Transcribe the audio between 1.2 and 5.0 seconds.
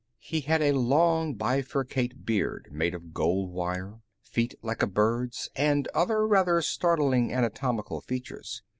bifurcate beard made of gold wire, feet like a